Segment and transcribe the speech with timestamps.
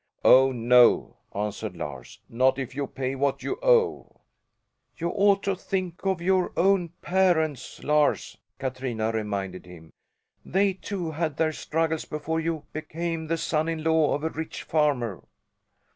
[0.25, 4.21] "Oh, no," answered Lars, "not if you pay what you owe."
[4.97, 9.93] "You ought to think of your own parents, Lars," Katrina reminded him.
[10.43, 14.63] "They, too, had their struggles before you became the son in law of a rich
[14.63, 15.21] farmer."